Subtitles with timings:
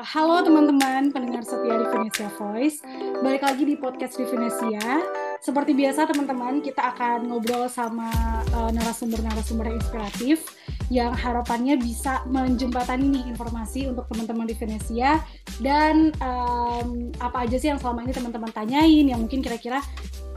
[0.00, 2.80] halo teman-teman pendengar setia di Venesia Voice.
[3.20, 5.04] Balik lagi di podcast di Venesia.
[5.44, 8.08] Seperti biasa teman-teman, kita akan ngobrol sama
[8.56, 10.56] uh, narasumber-narasumber yang inspiratif
[10.88, 15.20] yang harapannya bisa menjembatani nih informasi untuk teman-teman di Venesia
[15.60, 19.84] dan um, apa aja sih yang selama ini teman-teman tanyain yang mungkin kira-kira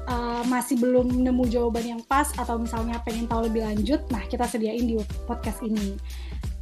[0.07, 4.43] uh, masih belum nemu jawaban yang pas atau misalnya pengen tahu lebih lanjut, nah kita
[4.43, 5.95] sediain di podcast ini.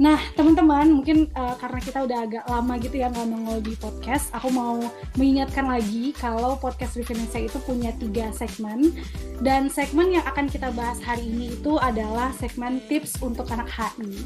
[0.01, 4.33] Nah, teman-teman, mungkin uh, karena kita udah agak lama gitu ya nggak nongol di podcast,
[4.33, 4.81] aku mau
[5.13, 8.97] mengingatkan lagi kalau podcast Refinansia itu punya tiga segmen.
[9.45, 14.25] Dan segmen yang akan kita bahas hari ini itu adalah segmen tips untuk anak HI.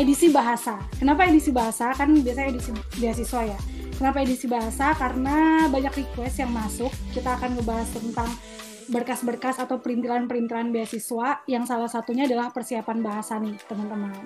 [0.00, 0.80] Edisi bahasa.
[0.96, 1.92] Kenapa edisi bahasa?
[1.92, 3.58] Kan biasanya edisi beasiswa ya.
[3.92, 4.96] Kenapa edisi bahasa?
[4.96, 6.88] Karena banyak request yang masuk.
[7.12, 8.32] Kita akan ngebahas tentang
[8.88, 14.24] berkas-berkas atau perintilan-perintilan beasiswa yang salah satunya adalah persiapan bahasa nih, teman-teman.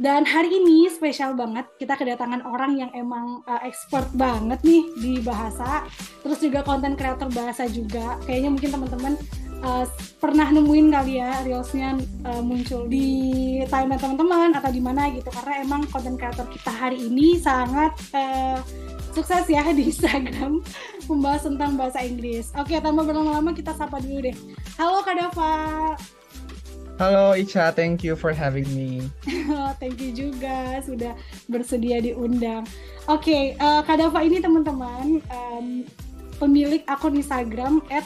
[0.00, 5.12] Dan hari ini spesial banget, kita kedatangan orang yang emang uh, expert banget nih di
[5.20, 5.84] bahasa,
[6.24, 8.16] terus juga konten kreator bahasa juga.
[8.24, 9.14] Kayaknya mungkin teman-teman
[9.60, 9.84] uh,
[10.16, 15.68] pernah nemuin kali ya reelsnya uh, muncul di timeline teman-teman atau di mana gitu, karena
[15.68, 18.56] emang konten kreator kita hari ini sangat uh,
[19.12, 20.64] sukses ya di Instagram
[21.12, 22.56] membahas tentang bahasa Inggris.
[22.56, 24.36] Oke, tanpa berlama-lama kita sapa dulu deh.
[24.80, 26.19] Halo Kak Dava.
[27.00, 29.08] Halo Ica, thank you for having me.
[29.80, 31.16] thank you juga sudah
[31.48, 32.68] bersedia diundang.
[33.08, 35.88] Oke, okay, uh, eh, Kak Dava ini teman-teman um,
[36.36, 38.04] pemilik akun Instagram at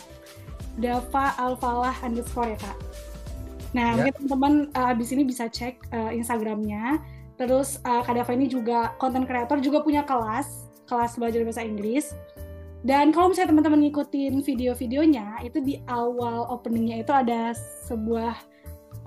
[0.78, 2.78] Dava Alfalah underscore ya Kak.
[3.74, 3.94] Nah, yeah.
[3.98, 7.02] mungkin teman-teman uh, abis ini bisa cek uh, Instagramnya.
[7.34, 12.14] Terus uh, Kak Dava ini juga konten kreator, juga punya kelas, kelas belajar bahasa Inggris.
[12.86, 17.50] Dan kalau misalnya teman-teman ngikutin video-videonya, itu di awal openingnya itu ada
[17.90, 18.53] sebuah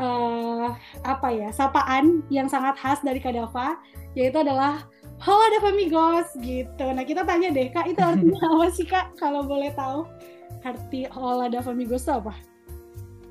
[0.01, 3.77] uh, apa ya sapaan yang sangat khas dari Kadava
[4.17, 4.85] yaitu adalah
[5.17, 6.85] Halo Dava Migos gitu.
[6.93, 10.05] Nah kita tanya deh kak itu artinya apa sih kak kalau boleh tahu
[10.61, 12.33] arti Hola Dava Migos itu apa?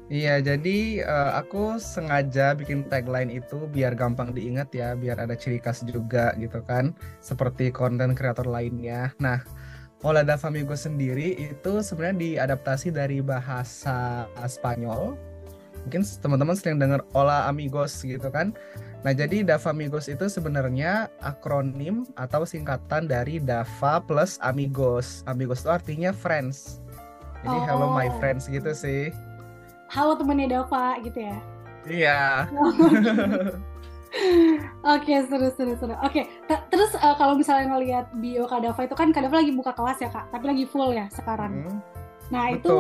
[0.07, 5.59] Iya, jadi uh, aku sengaja bikin tagline itu biar gampang diingat ya, biar ada ciri
[5.59, 9.11] khas juga gitu kan, seperti konten kreator lainnya.
[9.19, 9.43] Nah,
[10.07, 15.19] Hola Dava Migos sendiri itu sebenarnya diadaptasi dari bahasa Spanyol
[15.87, 18.51] mungkin teman-teman sering dengar Hola Amigos gitu kan.
[19.07, 25.23] Nah, jadi Dava Amigos itu sebenarnya akronim atau singkatan dari Dava plus Amigos.
[25.31, 26.83] Amigos itu artinya friends.
[27.47, 27.65] Jadi oh.
[27.71, 28.19] hello my oh.
[28.19, 29.15] friends gitu sih.
[29.95, 31.39] Halo temannya Dava gitu ya.
[31.87, 32.21] Iya.
[34.83, 35.95] Oke, okay, seru seru seru.
[36.03, 36.59] Oke, okay.
[36.67, 40.03] terus uh, kalau misalnya ngelihat bio Kak Dava itu kan Kak Dava lagi buka kelas
[40.03, 41.63] ya Kak, tapi lagi full ya sekarang.
[41.63, 41.79] Hmm.
[42.35, 42.59] Nah, Betul.
[42.59, 42.75] itu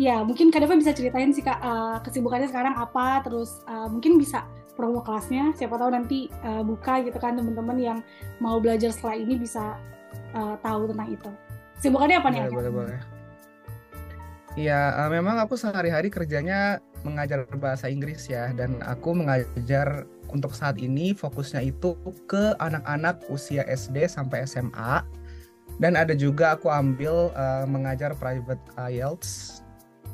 [0.00, 4.16] Ya, mungkin Kak Deva bisa ceritain sih Kak uh, kesibukannya sekarang apa, terus uh, mungkin
[4.16, 7.98] bisa promo kelasnya, siapa tahu nanti uh, buka gitu kan teman-teman yang
[8.40, 9.76] mau belajar setelah ini bisa
[10.32, 11.30] uh, tahu tentang itu.
[11.76, 12.40] Kesibukannya apa nih?
[12.48, 13.00] Boleh, boleh,
[14.56, 20.80] Iya, uh, memang aku sehari-hari kerjanya mengajar bahasa Inggris ya, dan aku mengajar untuk saat
[20.80, 21.92] ini fokusnya itu
[22.24, 25.04] ke anak-anak usia SD sampai SMA.
[25.76, 29.59] Dan ada juga aku ambil uh, mengajar private IELTS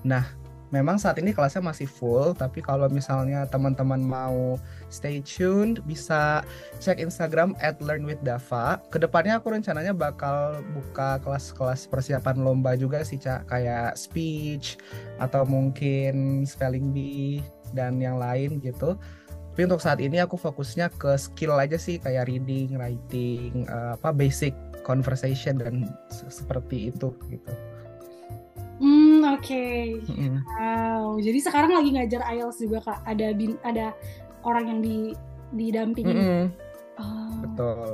[0.06, 0.22] Nah,
[0.70, 4.54] memang saat ini kelasnya masih full, tapi kalau misalnya teman-teman mau
[4.86, 6.46] stay tuned, bisa
[6.78, 8.78] cek Instagram at learnwithdava.
[8.86, 13.50] Ke depannya aku rencananya bakal buka kelas-kelas persiapan lomba juga sih, Cak.
[13.50, 14.78] Kayak speech,
[15.18, 17.42] atau mungkin spelling bee,
[17.74, 18.94] dan yang lain gitu.
[19.56, 24.14] Tapi untuk saat ini aku fokusnya ke skill aja sih, kayak reading, writing, uh, apa
[24.14, 24.54] basic
[24.86, 27.54] conversation, dan seperti itu gitu.
[29.36, 30.00] Oke.
[30.00, 30.32] Okay.
[30.56, 31.20] Wow.
[31.20, 33.04] Jadi sekarang lagi ngajar IELTS juga Kak.
[33.04, 33.92] Ada bin, ada
[34.48, 35.12] orang yang di
[35.52, 36.14] didampingi.
[36.16, 36.44] Mm -hmm.
[36.96, 37.32] oh.
[37.44, 37.90] Betul.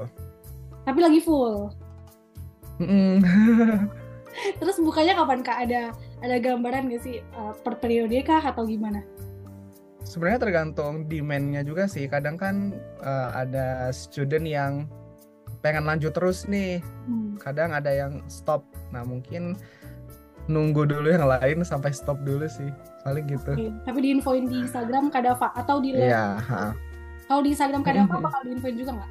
[0.86, 1.74] Tapi lagi full.
[2.78, 3.14] Mm -hmm.
[4.62, 5.58] Terus bukanya kapan Kak?
[5.66, 5.82] Ada
[6.22, 9.02] ada gambaran gak sih uh, per periode kah atau gimana?
[10.06, 12.06] Sebenarnya tergantung demand-nya juga sih.
[12.06, 14.72] Kadang kan uh, ada student yang
[15.62, 16.78] pengen lanjut terus nih.
[17.06, 17.34] Hmm.
[17.38, 18.62] Kadang ada yang stop.
[18.94, 19.58] Nah, mungkin
[20.50, 22.70] nunggu dulu yang lain sampai stop dulu sih
[23.06, 23.70] paling gitu okay.
[23.86, 26.42] tapi diinfoin di Instagram Kadava atau di Iya
[27.30, 28.24] kalau di Instagram Kadava mm-hmm.
[28.26, 29.10] bakal diinfoin juga nggak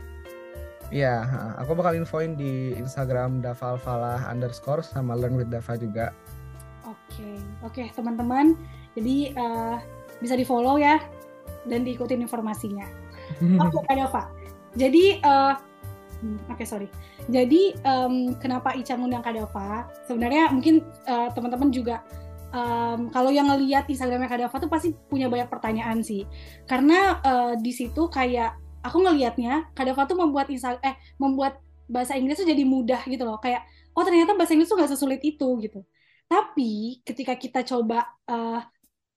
[0.91, 1.23] Iya,
[1.55, 6.11] aku bakal infoin di Instagram Dava Alfalah underscore sama Learn with Dava juga.
[6.83, 7.35] Oke, okay.
[7.63, 8.59] oke okay, teman-teman.
[8.99, 9.79] Jadi uh,
[10.19, 10.99] bisa di follow ya
[11.63, 12.83] dan diikutin informasinya.
[13.63, 14.23] Oke, okay, Kak Dava.
[14.75, 15.55] Jadi uh,
[16.21, 16.87] Oke okay, sorry.
[17.27, 19.89] Jadi um, kenapa Ica ngundang Kadava?
[20.05, 22.05] Sebenarnya mungkin uh, teman-teman juga
[22.53, 26.29] um, kalau yang ngelihat Instagramnya Kadava tuh pasti punya banyak pertanyaan sih.
[26.69, 28.53] Karena uh, di situ kayak
[28.85, 33.37] aku ngelihatnya Kadava tuh membuat Insta eh membuat bahasa Inggris tuh jadi mudah gitu loh
[33.37, 35.83] kayak oh ternyata bahasa Inggris tuh nggak sesulit itu gitu
[36.31, 38.63] tapi ketika kita coba uh,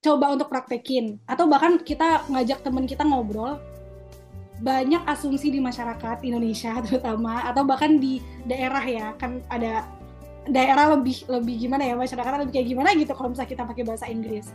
[0.03, 3.57] coba untuk praktekin atau bahkan kita ngajak temen kita ngobrol
[4.63, 9.87] banyak asumsi di masyarakat Indonesia terutama atau bahkan di daerah ya kan ada
[10.45, 14.07] daerah lebih lebih gimana ya masyarakat lebih kayak gimana gitu kalau misalnya kita pakai bahasa
[14.13, 14.53] Inggris.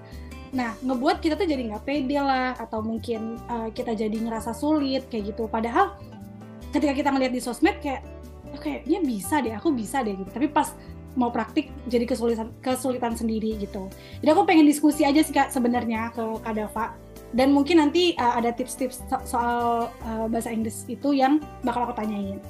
[0.54, 5.10] Nah ngebuat kita tuh jadi nggak pede lah atau mungkin uh, kita jadi ngerasa sulit
[5.10, 5.50] kayak gitu.
[5.50, 5.98] Padahal
[6.70, 8.06] ketika kita ngeliat di sosmed kayak
[8.54, 10.30] oh, kayaknya bisa deh aku bisa deh gitu.
[10.30, 10.78] Tapi pas
[11.18, 13.90] mau praktik jadi kesulitan kesulitan sendiri gitu.
[14.22, 16.94] Jadi aku pengen diskusi aja sih kak sebenarnya ke Kak Dava
[17.34, 21.94] dan mungkin nanti uh, ada tips-tips so soal uh, bahasa Inggris itu yang bakal aku
[22.02, 22.42] tanyain.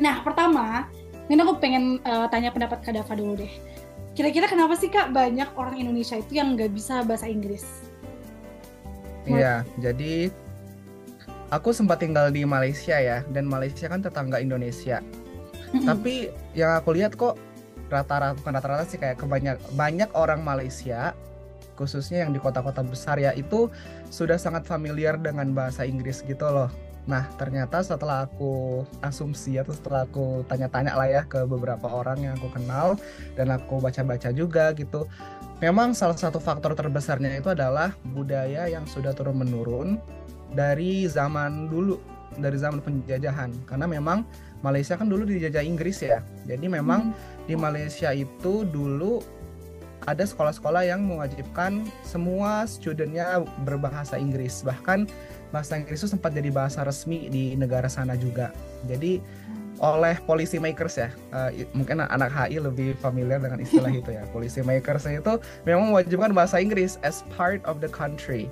[0.00, 0.88] Nah, pertama,
[1.28, 3.52] ini aku pengen uh, tanya pendapat Kak Dava dulu deh.
[4.16, 7.64] Kira-kira kenapa sih Kak banyak orang Indonesia itu yang nggak bisa bahasa Inggris?
[9.28, 10.32] Iya, jadi
[11.52, 15.04] aku sempat tinggal di Malaysia ya, dan Malaysia kan tetangga Indonesia.
[15.74, 17.36] Tapi yang aku lihat kok
[17.92, 21.14] rata-rata bukan rata-rata sih kayak kebanyak banyak orang Malaysia
[21.76, 23.68] khususnya yang di kota-kota besar ya itu
[24.08, 26.72] sudah sangat familiar dengan bahasa Inggris gitu loh.
[27.06, 32.34] Nah, ternyata setelah aku asumsi atau setelah aku tanya-tanya lah ya ke beberapa orang yang
[32.34, 32.98] aku kenal
[33.38, 35.06] dan aku baca-baca juga gitu.
[35.62, 40.02] Memang salah satu faktor terbesarnya itu adalah budaya yang sudah turun menurun
[40.52, 42.02] dari zaman dulu,
[42.36, 43.54] dari zaman penjajahan.
[43.70, 44.26] Karena memang
[44.66, 46.26] Malaysia kan dulu dijajah Inggris ya.
[46.44, 47.46] Jadi memang hmm.
[47.46, 49.22] di Malaysia itu dulu
[50.06, 54.62] ada sekolah-sekolah yang mewajibkan semua studentnya berbahasa Inggris.
[54.62, 55.10] Bahkan
[55.50, 58.54] bahasa Inggris itu sempat jadi bahasa resmi di negara sana juga.
[58.86, 59.18] Jadi
[59.76, 64.24] oleh policy makers ya, uh, mungkin anak HI lebih familiar dengan istilah itu ya.
[64.30, 65.34] Policy makers itu
[65.66, 68.48] memang mewajibkan bahasa Inggris as part of the country.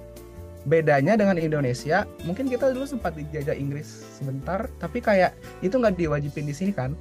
[0.64, 3.84] Bedanya dengan Indonesia, mungkin kita dulu sempat dijajah Inggris
[4.16, 6.96] sebentar, tapi kayak itu nggak diwajibin di sini kan?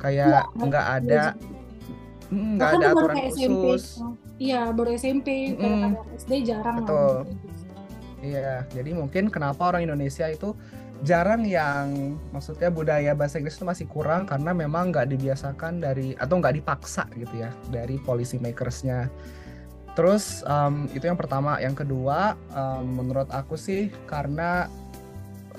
[0.00, 1.22] Kayak iya, nggak ada
[2.30, 4.02] Hmm, nggak ada aturan khusus.
[4.36, 6.18] Iya, baru SMP, mm.
[6.18, 7.30] SD jarang Betul.
[8.20, 10.56] Iya, jadi mungkin kenapa orang Indonesia itu
[11.04, 16.40] jarang yang maksudnya budaya bahasa Inggris itu masih kurang karena memang nggak dibiasakan dari atau
[16.40, 19.12] nggak dipaksa gitu ya dari policy makersnya.
[19.96, 24.68] Terus um, itu yang pertama, yang kedua um, menurut aku sih karena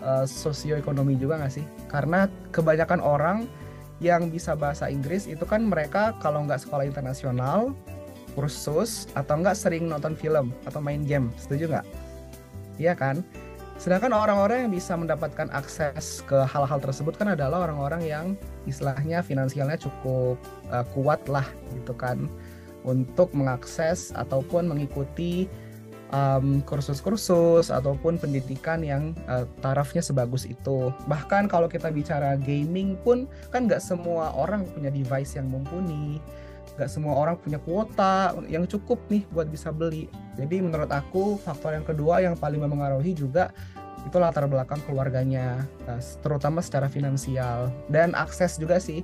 [0.02, 1.66] uh, sosioekonomi juga nggak sih?
[1.90, 3.38] Karena kebanyakan orang
[3.98, 7.74] yang bisa bahasa Inggris itu kan mereka kalau nggak sekolah internasional,
[8.38, 11.34] kursus, atau nggak sering nonton film atau main game.
[11.42, 11.86] Setuju nggak?
[12.78, 13.26] Iya kan?
[13.78, 18.26] Sedangkan orang-orang yang bisa mendapatkan akses ke hal-hal tersebut kan adalah orang-orang yang
[18.66, 20.42] istilahnya finansialnya cukup
[20.74, 21.46] uh, kuat lah
[21.78, 22.26] gitu kan
[22.82, 25.46] untuk mengakses ataupun mengikuti
[26.12, 30.94] um, kursus-kursus ataupun pendidikan yang uh, tarafnya sebagus itu.
[31.08, 36.20] Bahkan kalau kita bicara gaming pun kan nggak semua orang punya device yang mumpuni,
[36.78, 40.08] nggak semua orang punya kuota yang cukup nih buat bisa beli.
[40.38, 43.52] Jadi menurut aku faktor yang kedua yang paling mempengaruhi juga
[44.08, 49.04] itu latar belakang keluarganya, uh, terutama secara finansial dan akses juga sih.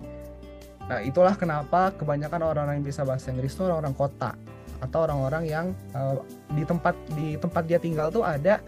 [0.84, 4.36] Nah itulah kenapa kebanyakan orang-orang yang bisa bahasa Inggris itu orang-orang kota
[4.84, 5.66] atau orang-orang yang
[5.96, 6.20] uh,
[6.52, 8.60] di tempat di tempat dia tinggal tuh ada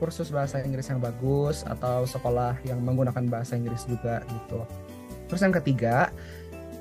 [0.00, 4.66] kursus bahasa Inggris yang bagus atau sekolah yang menggunakan bahasa Inggris juga gitu.
[5.30, 6.10] Terus yang ketiga,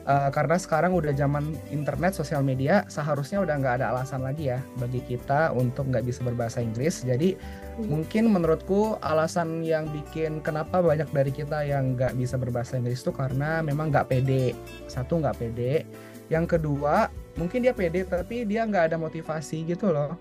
[0.09, 4.59] uh, karena sekarang udah zaman internet, sosial media, seharusnya udah nggak ada alasan lagi ya
[4.81, 7.05] bagi kita untuk nggak bisa berbahasa Inggris.
[7.05, 7.87] Jadi hmm.
[7.87, 13.13] mungkin menurutku alasan yang bikin kenapa banyak dari kita yang nggak bisa berbahasa Inggris itu
[13.13, 14.57] karena memang nggak pede.
[14.89, 15.85] Satu nggak pede.
[16.31, 20.15] Yang kedua mungkin dia pede tapi dia nggak ada motivasi gitu loh.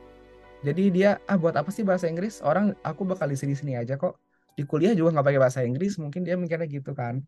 [0.67, 2.43] Jadi dia ah buat apa sih bahasa Inggris?
[2.43, 4.19] Orang aku bakal di sini sini aja kok.
[4.59, 7.23] Di kuliah juga nggak pakai bahasa Inggris mungkin dia mikirnya gitu kan.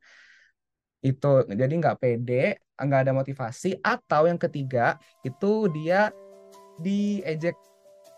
[0.98, 6.10] Itu jadi nggak pede nggak ada motivasi atau yang ketiga itu dia
[6.82, 7.54] diejek.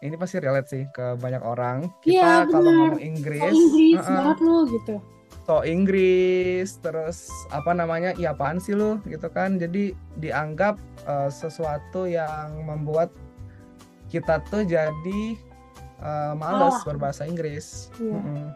[0.00, 1.92] Ini pasti relate sih ke banyak orang.
[2.00, 4.96] Kita ya, kalau ngomong Inggris, Inggris uh -uh, banget lo gitu
[5.44, 12.08] so Inggris terus apa namanya iya apaan sih lu gitu kan jadi dianggap uh, sesuatu
[12.08, 13.12] yang membuat
[14.08, 15.22] kita tuh jadi
[16.00, 16.82] uh, males oh.
[16.88, 18.16] berbahasa Inggris iya.
[18.16, 18.46] mm -hmm.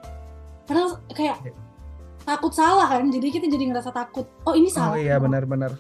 [0.64, 1.52] karena kayak iya.
[2.24, 5.76] takut salah kan jadi kita jadi ngerasa takut oh ini salah oh iya benar-benar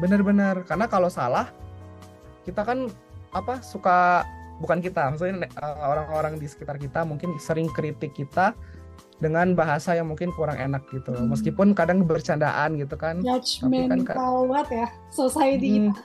[0.00, 1.48] benar-benar karena kalau salah
[2.44, 2.88] kita kan
[3.32, 4.28] apa suka
[4.60, 8.52] bukan kita maksudnya eh, orang-orang di sekitar kita mungkin sering kritik kita
[9.20, 11.30] dengan bahasa yang mungkin kurang enak gitu Hmm.
[11.30, 13.20] Meskipun kadang bercandaan gitu kan.
[13.20, 16.02] Judgmental kan, banget ya society hmm, kita.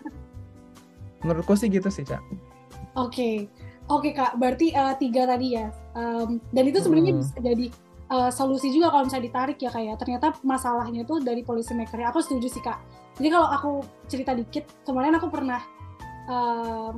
[1.24, 2.20] Menurutku sih gitu sih, Cak.
[2.20, 3.10] Oke.
[3.10, 3.36] Okay.
[3.86, 4.32] Oke, okay, Kak.
[4.42, 5.72] Berarti uh, tiga tadi ya.
[5.96, 7.22] Um, dan itu sebenarnya hmm.
[7.22, 7.66] bisa jadi
[8.12, 12.22] uh, solusi juga kalau misalnya ditarik ya kayak ternyata masalahnya tuh dari policy maker aku
[12.22, 12.78] setuju sih kak
[13.18, 13.72] jadi kalau aku
[14.12, 15.62] cerita dikit kemarin aku pernah
[16.30, 16.92] uh,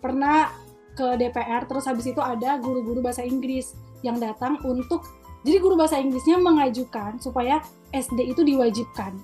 [0.00, 0.48] pernah
[0.96, 5.04] ke DPR terus habis itu ada guru-guru bahasa Inggris yang datang untuk
[5.46, 7.62] jadi guru bahasa Inggrisnya mengajukan supaya
[7.94, 9.14] SD itu diwajibkan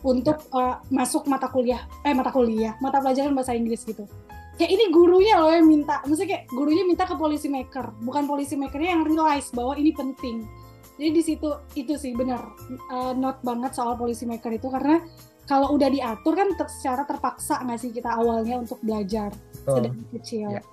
[0.00, 4.08] untuk uh, masuk mata kuliah eh mata kuliah mata pelajaran bahasa Inggris gitu.
[4.56, 8.56] Kayak ini gurunya loh yang minta maksudnya kayak gurunya minta ke policy maker bukan policy
[8.56, 10.48] makernya yang realize bahwa ini penting.
[10.96, 12.40] Jadi di situ itu sih benar
[12.88, 15.04] uh, not banget soal policy maker itu karena
[15.44, 19.32] kalau udah diatur kan ter secara terpaksa nggak sih kita awalnya untuk belajar
[19.68, 19.76] oh.
[19.76, 20.48] sedang kecil.
[20.56, 20.64] Yeah.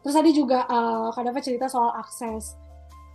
[0.00, 2.56] terus tadi juga uh, kadang cerita soal akses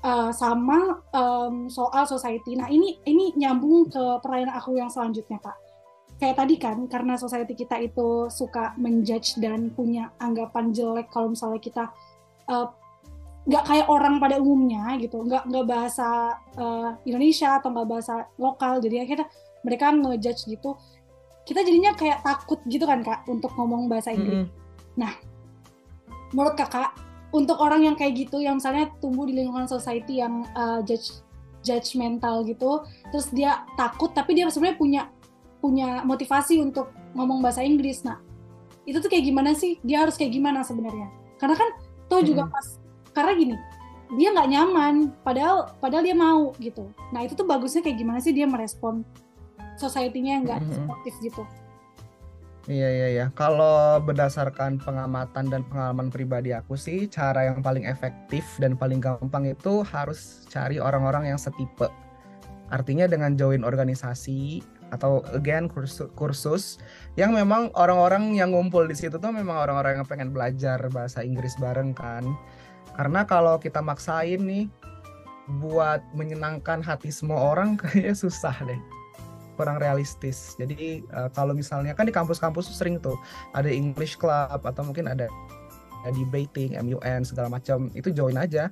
[0.05, 2.53] uh, sama um, soal society.
[2.53, 5.57] Nah ini ini nyambung ke pertanyaan aku yang selanjutnya Pak.
[6.15, 11.59] Kayak tadi kan karena society kita itu suka menjudge dan punya anggapan jelek kalau misalnya
[11.59, 11.83] kita
[12.47, 12.71] uh,
[13.45, 18.81] nggak kayak orang pada umumnya gitu, nggak nggak bahasa uh, Indonesia atau nggak bahasa lokal,
[18.81, 19.25] jadi kita
[19.61, 20.73] mereka ngejudge gitu.
[21.45, 24.33] Kita jadinya kayak takut gitu kan kak untuk ngomong bahasa Inggris.
[24.33, 24.97] Mm -hmm.
[24.97, 25.13] Nah,
[26.33, 27.04] menurut kakak
[27.35, 31.19] untuk orang yang kayak gitu yang misalnya tumbuh di lingkungan society yang uh, judge
[31.65, 35.01] judgmental gitu terus dia takut tapi dia sebenarnya punya
[35.59, 38.05] punya motivasi untuk ngomong bahasa Inggris.
[38.05, 38.21] Nah
[38.85, 39.81] itu tuh kayak gimana sih?
[39.81, 41.09] Dia harus kayak gimana sebenarnya?
[41.41, 41.69] Karena kan
[42.05, 42.79] tuh juga pas
[43.11, 43.55] karena gini
[44.13, 46.87] dia nggak nyaman padahal padahal dia mau gitu.
[47.09, 49.01] Nah itu tuh bagusnya kayak gimana sih dia merespon
[49.75, 51.43] society-nya yang nggak sportif gitu
[52.65, 53.25] Iya iya iya.
[53.37, 59.45] Kalau berdasarkan pengamatan dan pengalaman pribadi aku sih, cara yang paling efektif dan paling gampang
[59.45, 61.85] itu harus cari orang-orang yang setipe.
[62.73, 66.81] Artinya dengan join organisasi atau again kursus, kursus
[67.13, 71.53] yang memang orang-orang yang ngumpul di situ tuh memang orang-orang yang pengen belajar bahasa Inggris
[71.61, 72.25] bareng kan.
[72.97, 74.65] Karena kalau kita maksain nih
[75.61, 79.04] buat menyenangkan hati semua orang kayaknya susah deh
[79.55, 80.53] kurang realistis.
[80.59, 83.15] Jadi uh, kalau misalnya kan di kampus-kampus sering tuh
[83.55, 85.31] ada English Club atau mungkin ada
[86.13, 88.69] debating, MUN segala macam itu join aja.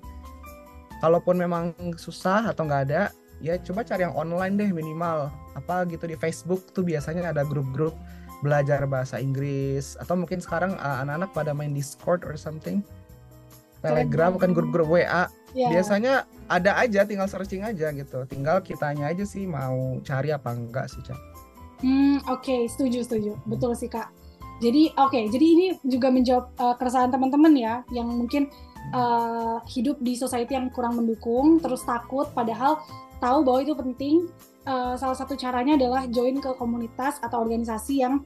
[1.02, 3.10] Kalaupun memang susah atau nggak ada,
[3.42, 5.34] ya coba cari yang online deh minimal.
[5.58, 7.98] Apa gitu di Facebook tuh biasanya ada grup-grup
[8.44, 12.84] belajar bahasa Inggris atau mungkin sekarang uh, anak-anak pada main Discord or something.
[13.84, 15.28] Telegram kan grup-grup WA.
[15.53, 15.69] Yeah.
[15.69, 20.91] Biasanya ada aja tinggal searching aja gitu tinggal kitanya aja sih mau cari apa enggak
[20.91, 21.19] sih cak
[21.83, 22.62] hmm oke okay.
[22.67, 24.12] setuju setuju betul sih kak
[24.60, 28.51] jadi oke okay, jadi ini juga menjawab uh, keresahan teman-teman ya yang mungkin
[28.91, 32.83] uh, hidup di society yang kurang mendukung terus takut padahal
[33.24, 34.15] tahu bahwa itu penting
[34.67, 38.24] uh, salah satu caranya adalah join ke komunitas atau organisasi yang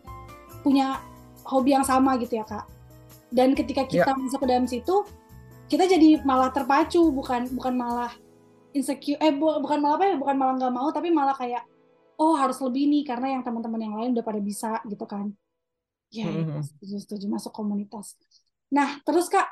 [0.66, 1.00] punya
[1.46, 2.66] hobi yang sama gitu ya kak
[3.30, 4.18] dan ketika kita yeah.
[4.18, 5.06] masuk ke dalam situ
[5.68, 8.12] kita jadi malah terpacu bukan bukan malah
[8.72, 11.64] insecure eh bu, bukan malah apa ya bukan malah nggak mau tapi malah kayak
[12.18, 15.30] oh harus lebih nih karena yang teman-teman yang lain udah pada bisa gitu kan.
[16.08, 16.64] Ya mm-hmm.
[16.64, 18.16] setuju setuju masuk komunitas.
[18.72, 19.46] Nah terus kak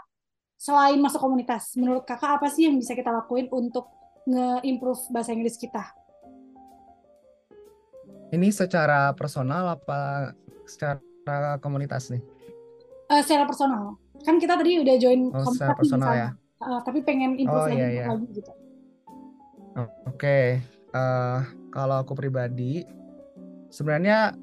[0.55, 3.91] selain masuk komunitas menurut kakak apa sih yang bisa kita lakuin untuk
[4.23, 5.83] nge-improve bahasa Inggris kita?
[8.31, 10.31] Ini secara personal apa
[10.63, 12.23] secara komunitas nih?
[13.05, 16.29] Uh, secara personal kan kita tadi udah join oh, komunitas personal ya?
[16.57, 18.05] Uh, tapi pengen improve oh, lagi, iya, iya.
[18.09, 18.51] lagi gitu.
[19.75, 20.45] Oke okay.
[20.95, 21.39] uh, eh,
[21.69, 22.87] kalau aku pribadi
[23.69, 24.33] sebenarnya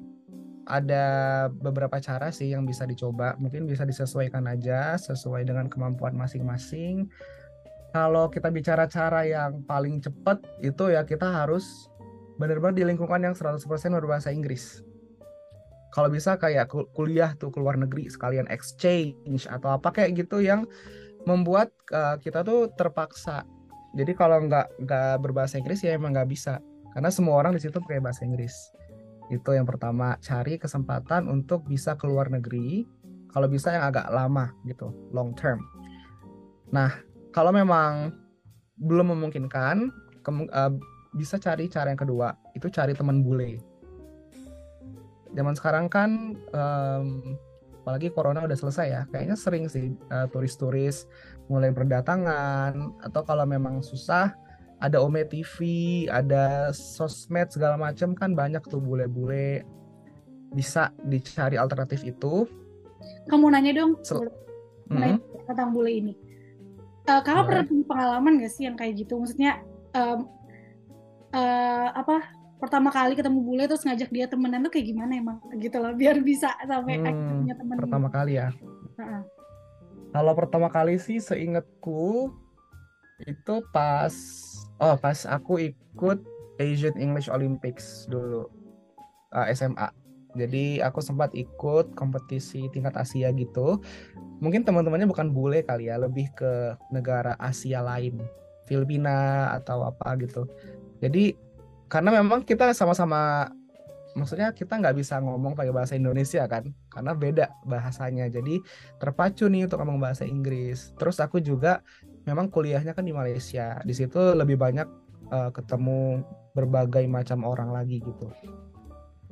[0.63, 1.05] ada
[1.51, 3.35] beberapa cara sih yang bisa dicoba.
[3.35, 7.11] Mungkin bisa disesuaikan aja sesuai dengan kemampuan masing-masing.
[7.91, 11.91] Kalau kita bicara cara yang paling cepat itu ya kita harus
[12.41, 13.61] benar-benar di lingkungan yang 100%
[13.93, 14.81] berbahasa Inggris
[15.93, 20.65] kalau bisa kayak kuliah tuh ke luar negeri sekalian exchange atau apa kayak gitu yang
[21.29, 23.45] membuat uh, kita tuh terpaksa.
[23.93, 26.57] Jadi kalau nggak nggak berbahasa Inggris ya emang nggak bisa.
[26.97, 28.73] Karena semua orang di situ pakai bahasa Inggris.
[29.29, 32.89] Itu yang pertama cari kesempatan untuk bisa ke luar negeri
[33.29, 35.61] kalau bisa yang agak lama gitu long term.
[36.73, 36.89] Nah
[37.29, 38.17] kalau memang
[38.81, 39.93] belum memungkinkan
[40.25, 40.73] uh,
[41.13, 43.61] bisa cari cara yang kedua itu cari teman bule
[45.33, 47.37] zaman sekarang kan um,
[47.83, 51.09] apalagi corona udah selesai ya kayaknya sering sih uh, turis-turis
[51.51, 54.31] mulai berdatangan atau kalau memang susah
[54.83, 55.55] ada Ome TV,
[56.11, 59.63] ada sosmed segala macam kan banyak tuh bule-bule
[60.51, 62.43] bisa dicari alternatif itu.
[63.31, 64.27] Kamu nanya dong Sel
[64.91, 65.47] hmm.
[65.47, 66.13] tentang bule ini.
[67.07, 69.15] Uh, kakak pernah punya pengalaman gak sih yang kayak gitu?
[69.15, 69.63] Maksudnya
[69.95, 70.27] um,
[71.31, 75.83] uh, apa pertama kali ketemu bule terus ngajak dia temenan tuh kayak gimana emang gitu
[75.83, 78.55] loh biar bisa sampai hmm, punya temen pertama kali ya
[78.95, 79.21] uh-uh.
[80.15, 82.31] kalau pertama kali sih seingatku
[83.27, 84.15] itu pas
[84.83, 86.19] Oh, pas aku ikut
[86.57, 88.49] Asian English Olympics dulu
[89.31, 89.87] uh, SMA.
[90.33, 93.79] Jadi aku sempat ikut kompetisi tingkat Asia gitu.
[94.41, 98.17] Mungkin teman-temannya bukan bule kali ya, lebih ke negara Asia lain,
[98.65, 100.49] Filipina atau apa gitu.
[100.99, 101.37] Jadi
[101.93, 103.53] karena memang kita sama-sama
[104.17, 108.25] maksudnya kita nggak bisa ngomong pakai bahasa Indonesia kan karena beda bahasanya.
[108.33, 108.57] Jadi
[108.97, 110.97] terpacu nih untuk ngomong bahasa Inggris.
[110.97, 111.85] Terus aku juga
[112.25, 113.77] memang kuliahnya kan di Malaysia.
[113.85, 114.89] Di situ lebih banyak
[115.29, 116.25] uh, ketemu
[116.57, 118.33] berbagai macam orang lagi gitu.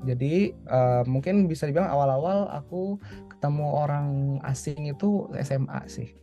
[0.06, 3.02] Jadi uh, mungkin bisa dibilang awal-awal aku
[3.38, 4.08] ketemu orang
[4.46, 6.22] asing itu SMA sih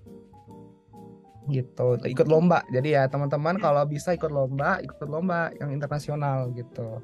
[1.49, 1.99] gitu.
[2.05, 2.63] Ikut lomba.
[2.71, 7.01] Jadi ya teman-teman kalau bisa ikut lomba ikut lomba yang internasional gitu.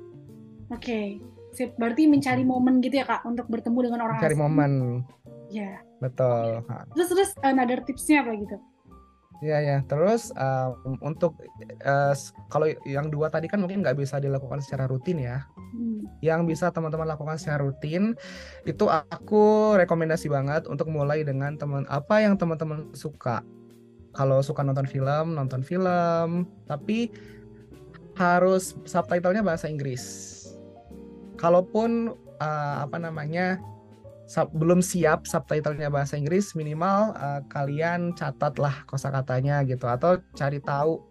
[0.71, 0.81] Oke.
[0.81, 1.07] Okay.
[1.55, 4.43] Sip, berarti mencari momen gitu ya kak untuk bertemu dengan orang mencari asing.
[4.43, 4.73] momen.
[5.55, 6.67] Ya betul.
[6.99, 8.59] Terus terus another tipsnya apa gitu?
[9.43, 11.37] Ya ya, terus um, untuk
[11.85, 12.15] uh,
[12.49, 15.45] kalau yang dua tadi kan mungkin nggak bisa dilakukan secara rutin ya.
[15.75, 16.07] Hmm.
[16.25, 18.17] Yang bisa teman-teman lakukan secara rutin
[18.65, 23.43] itu aku rekomendasi banget untuk mulai dengan teman apa yang teman-teman suka.
[24.15, 27.11] Kalau suka nonton film, nonton film, tapi
[28.15, 30.31] harus subtitlenya bahasa Inggris.
[31.35, 33.59] Kalaupun uh, apa namanya
[34.55, 39.91] belum siap subtitlenya bahasa Inggris minimal uh, kalian catatlah kosakatanya gitu.
[39.91, 41.03] Atau cari tahu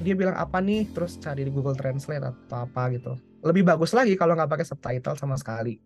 [0.00, 3.20] dia bilang apa nih terus cari di Google Translate atau apa gitu.
[3.44, 5.76] Lebih bagus lagi kalau nggak pakai subtitle sama sekali.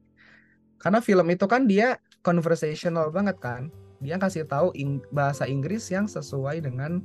[0.79, 6.05] Karena film itu kan dia conversational banget kan dia kasih tahu ing bahasa Inggris yang
[6.05, 7.01] sesuai dengan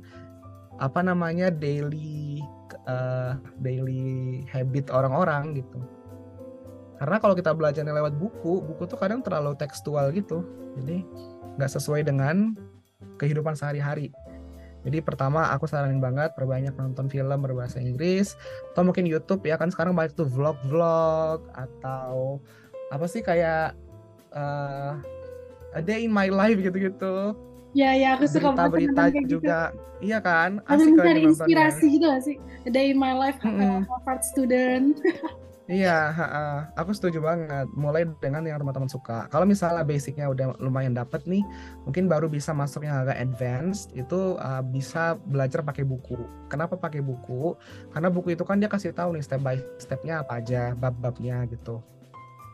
[0.80, 2.40] apa namanya daily
[2.88, 5.78] uh, daily habit orang-orang gitu.
[6.98, 10.46] Karena kalau kita belajarnya lewat buku buku tuh kadang terlalu tekstual gitu.
[10.80, 11.02] Jadi
[11.58, 12.54] nggak sesuai dengan
[13.18, 14.14] kehidupan sehari-hari.
[14.82, 18.34] Jadi pertama aku saranin banget perbanyak nonton film berbahasa Inggris
[18.74, 22.42] atau mungkin YouTube ya kan sekarang banyak tuh vlog-vlog atau
[22.90, 23.78] apa sih kayak
[24.34, 24.98] uh,
[25.72, 27.36] a day in my life gitu-gitu
[27.72, 29.40] Ya ya aku suka berita-berita gitu.
[29.40, 29.72] juga.
[29.72, 30.12] Gitu.
[30.12, 30.60] Iya kan?
[30.68, 32.36] Asik mencari inspirasi gitu gak sih?
[32.68, 33.80] A day in my life, mm -hmm.
[34.20, 35.00] Student.
[35.70, 36.10] Iya,
[36.74, 37.70] aku setuju banget.
[37.72, 39.30] Mulai dengan yang teman-teman suka.
[39.30, 41.40] Kalau misalnya basicnya udah lumayan dapet nih,
[41.86, 43.86] mungkin baru bisa masuk yang agak advance.
[43.94, 46.18] Itu uh, bisa belajar pakai buku.
[46.50, 47.54] Kenapa pakai buku?
[47.94, 51.78] Karena buku itu kan dia kasih tahu nih step by stepnya apa aja, bab-babnya gitu.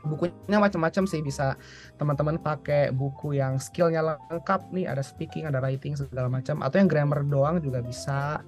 [0.06, 1.20] Bukunya macam-macam sih.
[1.24, 1.58] Bisa
[1.98, 6.86] teman-teman pakai buku yang skillnya lengkap nih, ada speaking, ada writing segala macam, atau yang
[6.86, 8.42] grammar doang juga bisa.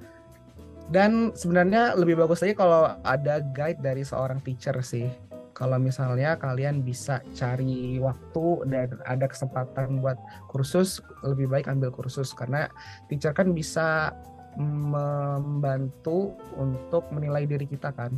[0.91, 5.07] Dan sebenarnya lebih bagus lagi kalau ada guide dari seorang teacher sih.
[5.55, 10.17] Kalau misalnya kalian bisa cari waktu dan ada kesempatan buat
[10.49, 12.33] kursus, lebih baik ambil kursus.
[12.33, 12.67] Karena
[13.13, 14.17] teacher kan bisa
[14.59, 18.17] membantu untuk menilai diri kita kan.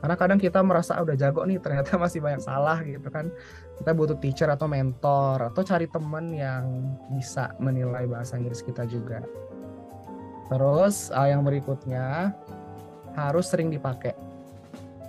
[0.00, 3.28] Karena kadang kita merasa ah, udah jago nih, ternyata masih banyak salah gitu kan.
[3.80, 9.20] Kita butuh teacher atau mentor atau cari teman yang bisa menilai bahasa Inggris kita juga.
[10.50, 12.34] Terus uh, yang berikutnya
[13.14, 14.16] harus sering dipakai.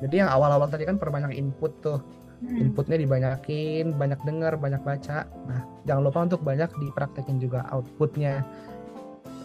[0.01, 1.99] Jadi yang awal-awal tadi kan perbanyak input tuh.
[2.41, 2.57] Hmm.
[2.69, 5.29] Inputnya dibanyakin, banyak dengar, banyak baca.
[5.45, 8.41] Nah, jangan lupa untuk banyak dipraktekin juga outputnya.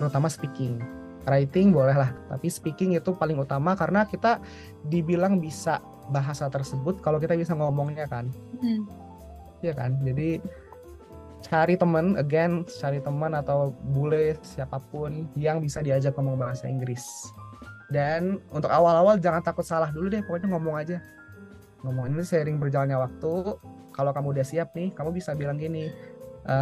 [0.01, 0.81] Terutama speaking.
[1.27, 4.39] Writing boleh lah, tapi speaking itu paling utama karena kita
[4.87, 8.31] dibilang bisa bahasa tersebut kalau kita bisa ngomongnya kan.
[8.63, 8.87] Hmm.
[9.59, 9.99] Iya kan?
[10.07, 10.39] Jadi
[11.47, 17.31] cari teman again cari teman atau bule siapa pun yang bisa diajak ngomong bahasa Inggris
[17.87, 20.99] dan untuk awal-awal jangan takut salah dulu deh pokoknya ngomong aja
[21.87, 23.63] ngomong ini sering berjalannya waktu
[23.95, 25.87] kalau kamu udah siap nih kamu bisa bilang gini
[26.43, 26.57] e,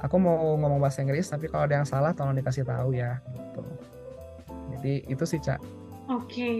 [0.00, 3.60] aku mau ngomong bahasa Inggris tapi kalau ada yang salah tolong dikasih tahu ya gitu
[4.80, 5.60] jadi itu sih cak.
[6.08, 6.24] Oke.
[6.26, 6.56] Okay.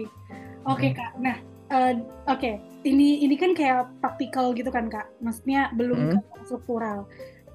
[0.69, 1.11] oke okay, kak.
[1.17, 1.35] Nah
[1.73, 1.93] uh,
[2.29, 2.37] oke.
[2.37, 2.61] Okay.
[2.81, 5.09] ini ini kan kayak praktikal gitu kan kak?
[5.21, 6.45] Maksudnya belum mm -hmm.
[6.45, 7.09] struktural.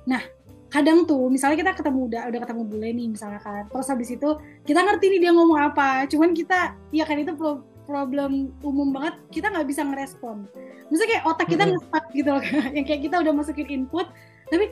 [0.07, 0.23] Nah,
[0.71, 3.67] kadang tuh misalnya kita ketemu udah udah ketemu bule nih misalnya kan.
[3.71, 4.29] Terus habis itu
[4.67, 6.07] kita ngerti nih dia ngomong apa.
[6.11, 9.15] Cuman kita ya kan itu pro problem umum banget.
[9.31, 10.47] Kita nggak bisa ngerespon.
[10.91, 11.83] Misalnya kayak otak kita mm -hmm.
[11.83, 12.43] ngestak gitu loh
[12.77, 14.07] yang kayak kita udah masukin input
[14.51, 14.71] tapi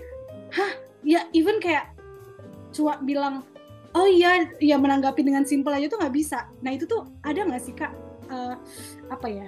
[0.55, 0.73] hah?
[1.05, 1.93] Ya even kayak
[2.73, 3.45] cuma bilang
[3.95, 6.51] oh iya ya menanggapi dengan simpel aja tuh nggak bisa.
[6.61, 7.95] Nah itu tuh ada nggak sih kak?
[8.29, 8.59] Uh,
[9.09, 9.47] apa ya?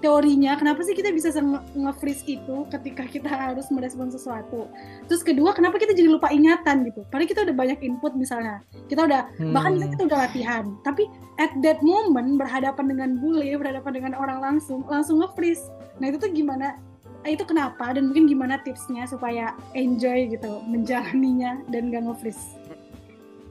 [0.00, 1.28] Teorinya kenapa sih kita bisa
[1.76, 4.64] nge-freeze itu ketika kita harus merespon sesuatu?
[5.04, 7.04] Terus kedua kenapa kita jadi lupa ingatan gitu?
[7.12, 8.64] Padahal kita udah banyak input misalnya.
[8.88, 9.52] Kita udah hmm.
[9.52, 10.64] bahkan kita udah latihan.
[10.88, 11.04] Tapi
[11.36, 15.68] at that moment berhadapan dengan bule berhadapan dengan orang langsung langsung nge-freeze.
[16.00, 16.80] Nah itu tuh gimana?
[17.28, 17.92] Itu kenapa?
[17.92, 22.59] Dan mungkin gimana tipsnya supaya enjoy gitu menjalaninya dan gak nge-freeze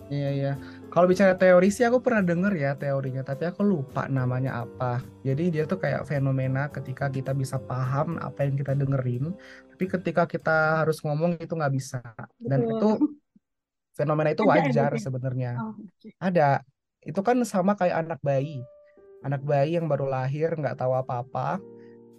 [0.09, 0.53] Iya iya.
[0.89, 5.05] Kalau bicara teori sih aku pernah denger ya teorinya, tapi aku lupa namanya apa.
[5.21, 9.37] Jadi dia tuh kayak fenomena ketika kita bisa paham apa yang kita dengerin,
[9.69, 12.01] tapi ketika kita harus ngomong itu nggak bisa.
[12.41, 12.73] Dan Betul.
[12.73, 12.89] itu
[13.93, 15.05] fenomena itu ya wajar berarti?
[15.05, 15.51] sebenarnya.
[15.61, 15.73] Oh.
[16.17, 16.65] Ada.
[17.05, 18.65] Itu kan sama kayak anak bayi.
[19.21, 21.61] Anak bayi yang baru lahir nggak tahu apa-apa,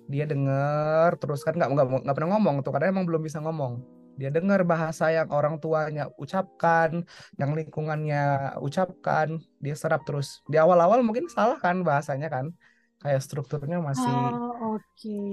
[0.07, 4.00] dia denger terus kan nggak nggak nggak pernah ngomong tuh karena emang belum bisa ngomong.
[4.18, 7.05] Dia dengar bahasa yang orang tuanya ucapkan,
[7.38, 10.42] yang lingkungannya ucapkan, dia serap terus.
[10.49, 12.53] Di awal-awal mungkin salah kan bahasanya kan,
[13.01, 14.12] kayak strukturnya masih
[14.61, 14.77] Oh,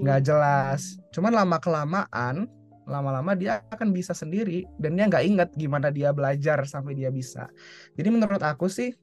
[0.03, 0.95] nggak jelas.
[1.11, 2.47] Cuman lama kelamaan,
[2.87, 7.51] lama-lama dia akan bisa sendiri dan dia nggak inget gimana dia belajar sampai dia bisa.
[7.99, 8.95] Jadi menurut aku sih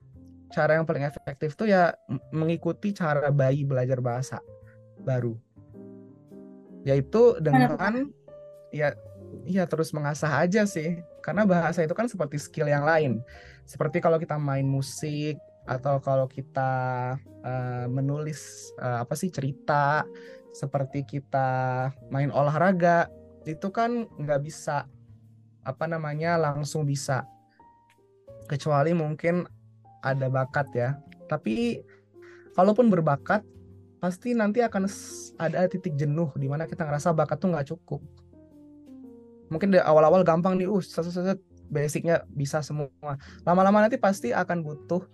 [0.48, 1.92] cara yang paling efektif tuh ya
[2.32, 4.40] mengikuti cara bayi belajar bahasa
[5.04, 5.36] baru,
[6.88, 8.08] yaitu dengan
[8.72, 8.96] ya
[9.42, 11.02] ya terus mengasah aja sih.
[11.24, 13.18] Karena bahasa itu kan seperti skill yang lain.
[13.66, 16.72] Seperti kalau kita main musik atau kalau kita
[17.42, 20.06] eh, menulis eh, apa sih cerita,
[20.54, 23.10] seperti kita main olahraga,
[23.42, 24.86] itu kan nggak bisa
[25.64, 27.26] apa namanya langsung bisa.
[28.44, 29.48] Kecuali mungkin
[30.04, 30.90] ada bakat ya.
[31.26, 31.80] Tapi
[32.52, 33.40] kalaupun berbakat,
[34.04, 34.84] pasti nanti akan
[35.40, 38.04] ada titik jenuh di mana kita ngerasa bakat tuh nggak cukup.
[39.54, 41.38] Mungkin di awal-awal gampang nih, uh, set, set, set,
[41.70, 42.90] basicnya bisa semua.
[43.46, 45.06] Lama-lama nanti pasti akan butuh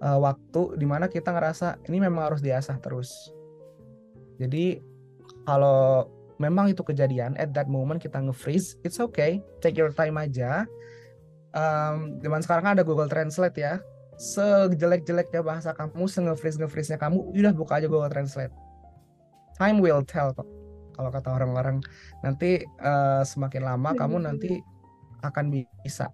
[0.00, 3.10] uh, waktu di mana kita ngerasa ini memang harus diasah terus.
[4.38, 4.78] Jadi
[5.44, 6.08] kalau
[6.42, 10.66] memang itu kejadian, at that moment kita nge-freeze, it's okay, take your time aja.
[11.54, 13.74] Um, zaman sekarang kan ada Google Translate ya.
[14.14, 18.54] Sejelek-jeleknya bahasa kamu, se-nge-freeze nge-freeze-nya kamu, udah buka aja Google Translate.
[19.54, 20.46] Time will tell kok.
[20.94, 21.82] Kalau kata orang-orang,
[22.22, 24.62] nanti uh, semakin lama kamu nanti
[25.20, 25.50] akan
[25.82, 26.08] bisa.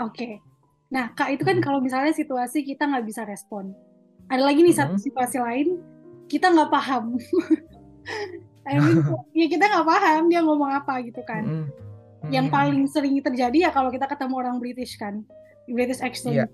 [0.00, 0.40] Oke.
[0.90, 1.64] Nah, Kak, itu kan Mhm.
[1.64, 3.70] kalau misalnya situasi kita nggak bisa respon.
[4.26, 5.04] Ada lagi nih satu Mhm.
[5.04, 5.68] situasi lain,
[6.26, 7.14] kita nggak paham.
[8.66, 9.02] I mean,
[9.34, 11.44] ya kita nggak paham dia ngomong apa gitu kan.
[11.46, 11.66] Mhm.
[12.32, 12.54] Yang Mhm.
[12.54, 15.24] paling sering terjadi ya kalau kita ketemu orang British kan,
[15.68, 16.34] British accent.
[16.34, 16.46] Iya.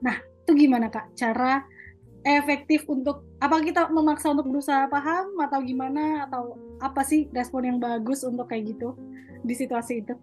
[0.00, 1.12] Nah, itu gimana Kak?
[1.14, 1.62] Cara
[2.24, 7.78] efektif untuk apa kita memaksa untuk berusaha paham atau gimana atau apa sih respon yang
[7.80, 8.96] bagus untuk kayak gitu
[9.40, 10.14] di situasi itu?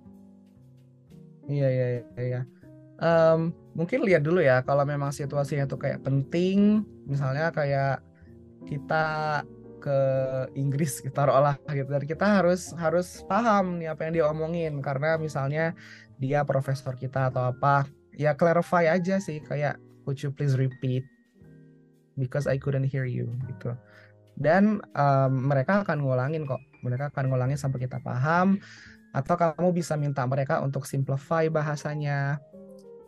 [1.47, 2.03] Iya iya iya.
[2.17, 2.41] iya.
[2.97, 8.01] Em, mungkin lihat dulu ya kalau memang situasinya tuh kayak penting, misalnya kayak
[8.65, 9.41] kita
[9.77, 9.99] ke
[10.57, 15.15] Inggris kita taruhlah gitu dan kita harus harus paham nih apa yang dia omongin karena
[15.15, 15.77] misalnya
[16.17, 17.85] dia profesor kita atau apa
[18.17, 21.05] ya clarify aja sih kayak could you please repeat
[22.17, 23.77] because I couldn't hear you gitu.
[24.37, 26.61] Dan em, mereka akan ngulangin kok.
[26.85, 28.61] Mereka akan ngulangin sampai kita paham.
[29.15, 32.37] Atau kamu bisa minta mereka untuk simplify bahasanya.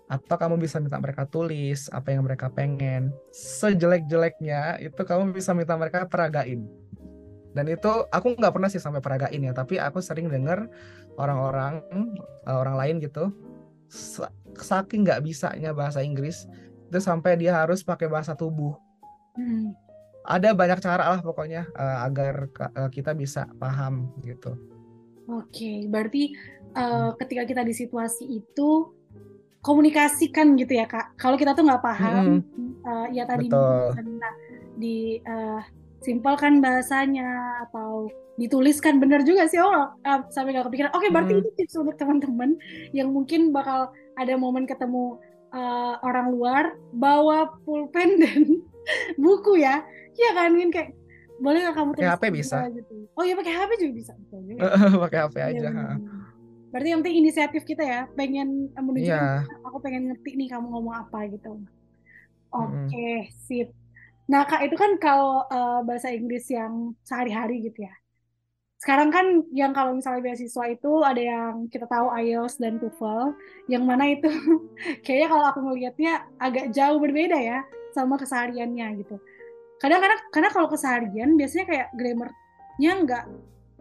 [0.09, 3.13] Atau kamu bisa minta mereka tulis apa yang mereka pengen.
[3.29, 6.65] Sejelek-jeleknya itu kamu bisa minta mereka peragain.
[7.53, 9.53] Dan itu aku nggak pernah sih sampai peragain ya.
[9.53, 10.65] Tapi aku sering dengar
[11.13, 11.85] orang-orang
[12.45, 13.29] eh, orang lain gitu
[13.89, 16.45] sa- saking nggak bisanya bahasa Inggris
[16.89, 18.77] itu sampai dia harus pakai bahasa tubuh
[19.37, 19.71] Hmm.
[20.27, 24.53] ada banyak cara lah pokoknya eh, agar eh, kita bisa paham gitu
[25.29, 26.33] Oke, berarti
[26.73, 28.89] eh, ketika kita di situasi itu
[29.61, 31.13] komunikasikan gitu ya kak.
[31.21, 32.41] Kalau kita tuh nggak paham,
[32.81, 33.93] eh, ya tadi Betul.
[34.01, 34.29] minta
[34.73, 35.61] di eh,
[36.01, 38.07] simpelkan bahasanya atau
[38.39, 39.59] dituliskan bener juga sih.
[39.61, 40.91] Oh, eh, sampai nggak kepikiran.
[40.97, 41.41] Oke, berarti Hmm.
[41.45, 42.55] itu tips untuk teman-teman
[42.95, 45.19] yang mungkin bakal ada momen ketemu
[45.53, 46.63] eh, orang luar,
[46.93, 48.43] bawa pulpen dan
[49.15, 49.83] buku ya.
[50.15, 50.95] Iya kan, Win kayak
[51.39, 52.57] boleh nggak kamu tulis HP bisa.
[52.75, 53.07] gitu.
[53.15, 54.11] Oh iya pakai HP juga bisa.
[54.19, 54.59] Betul juga.
[55.07, 55.97] pakai HP Iya, aja bener.
[56.69, 60.95] Berarti yang penting inisiatif kita ya, pengen menunjukkan iya aku pengen ngerti nih kamu ngomong
[61.01, 61.57] apa gitu.
[62.53, 63.73] Oke, sip.
[64.29, 67.93] Nah, Kak, itu kan kalau eh, bahasa Inggris yang sehari-hari gitu ya.
[68.79, 73.35] Sekarang kan yang kalau misalnya beasiswa itu ada yang kita tahu IELTS dan TOEFL,
[73.67, 74.29] yang mana itu
[75.03, 77.59] kayaknya kalau aku ngelihatnya agak jauh berbeda ya
[77.95, 79.17] sama kesehariannya gitu.
[79.79, 83.23] Kadang-kadang karena kalau keseharian biasanya kayak grammarnya nggak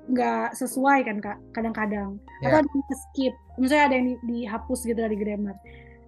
[0.08, 2.16] nggak sesuai kan Kak, kadang-kadang.
[2.40, 2.62] Atau Ya.
[2.64, 5.56] ada yang skip, misalnya ada yang di- dihapus gitu dari grammar.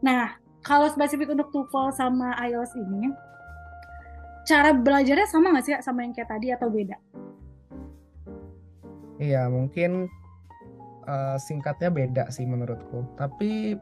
[0.00, 3.12] Nah, kalau spesifik untuk TOEFL sama IELTS ini,
[4.48, 6.96] cara belajarnya sama nggak sih Kak, sama yang kayak tadi atau beda?
[9.20, 10.08] Iya, mungkin
[11.04, 13.04] eh, singkatnya beda sih menurutku.
[13.20, 13.76] Tapi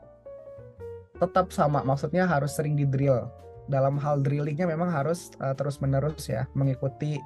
[1.18, 3.26] tetap sama, maksudnya harus sering di drill.
[3.68, 7.20] Dalam hal drillingnya memang harus eh, terus-menerus ya, mengikuti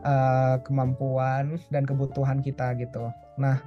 [0.00, 3.10] eh, kemampuan dan kebutuhan kita gitu.
[3.36, 3.58] Nah,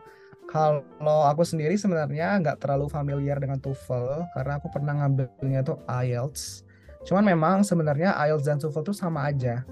[0.48, 6.64] Kalau aku sendiri sebenarnya nggak terlalu familiar dengan TOEFL karena aku pernah ngambilnya tuh IELTS.
[7.04, 9.68] Cuman memang sebenarnya IELTS dan TOEFL tuh sama aja.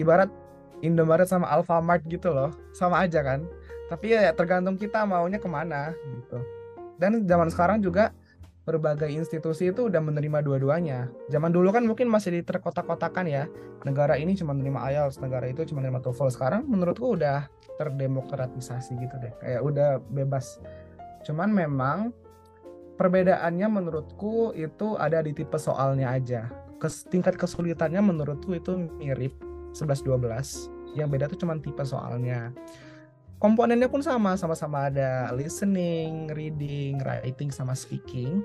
[0.00, 0.32] Ibarat
[0.80, 3.44] Indomaret sama Alfamart gitu loh, sama aja kan.
[3.92, 6.40] Tapi ya tergantung kita maunya ke mana gitu.
[6.96, 8.16] Dan zaman sekarang juga
[8.66, 11.06] berbagai institusi itu udah menerima dua-duanya.
[11.30, 13.46] Zaman dulu kan mungkin masih di terkotak-kotakan ya.
[13.86, 16.34] Negara ini cuma menerima IELTS, negara itu cuma menerima TOEFL.
[16.34, 20.58] Sekarang menurutku udah terdemokratisasi gitu deh kayak udah bebas
[21.28, 21.98] cuman memang
[22.96, 29.36] perbedaannya menurutku itu ada di tipe soalnya aja Kes, tingkat kesulitannya menurutku itu mirip
[29.76, 32.52] 11-12 yang beda tuh cuma tipe soalnya
[33.36, 38.40] komponennya pun sama sama-sama ada listening, reading, writing sama speaking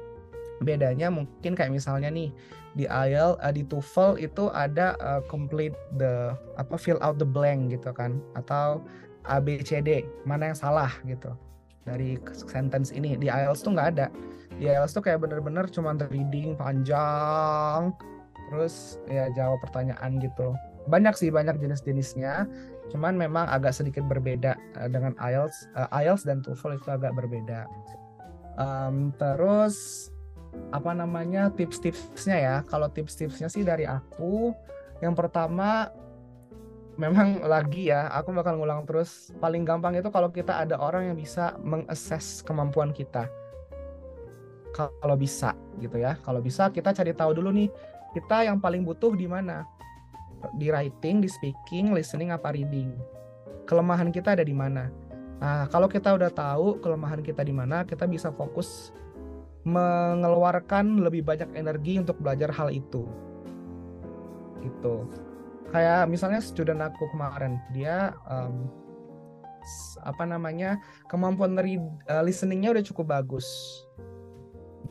[0.62, 2.30] bedanya mungkin kayak misalnya nih
[2.72, 7.74] di IELTS uh, di TOEFL itu ada uh, complete the apa fill out the blank
[7.74, 8.80] gitu kan atau
[9.28, 11.36] A B C D mana yang salah gitu
[11.84, 13.20] dari sentence ini.
[13.20, 14.08] Di IELTS tuh nggak ada.
[14.56, 17.92] Di IELTS tuh kayak bener-bener cuma reading panjang
[18.48, 20.56] terus ya jawab pertanyaan gitu.
[20.88, 22.48] Banyak sih banyak jenis-jenisnya
[22.92, 27.68] cuman memang agak sedikit berbeda uh, dengan IELTS uh, IELTS dan TOEFL itu agak berbeda.
[28.60, 30.08] Um, terus
[30.72, 34.52] apa namanya tips-tipsnya ya kalau tips-tipsnya sih dari aku
[35.02, 35.90] yang pertama
[37.02, 39.34] memang lagi ya, aku bakal ngulang terus.
[39.42, 43.26] Paling gampang itu kalau kita ada orang yang bisa mengakses kemampuan kita.
[44.78, 46.16] Kalau bisa gitu ya.
[46.22, 47.70] Kalau bisa kita cari tahu dulu nih,
[48.14, 49.66] kita yang paling butuh di mana?
[50.58, 52.94] Di writing, di speaking, listening apa reading.
[53.66, 54.90] Kelemahan kita ada di mana?
[55.42, 58.94] Nah, kalau kita udah tahu kelemahan kita di mana, kita bisa fokus
[59.68, 63.06] mengeluarkan lebih banyak energi untuk belajar hal itu.
[64.62, 64.96] Gitu.
[65.72, 68.68] Kayak misalnya student aku kemarin dia um,
[70.02, 73.48] apa namanya kemampuan uh, listeningnya udah cukup bagus.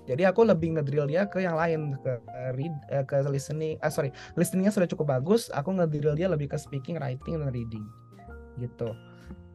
[0.08, 2.12] Jadi aku lebih ngedrill dia ke yang lain ke
[2.56, 6.58] read uh, ke listening uh, sorry listeningnya sudah cukup bagus aku ngedrill dia lebih ke
[6.58, 7.84] speaking writing dan reading.
[8.58, 8.90] Gitu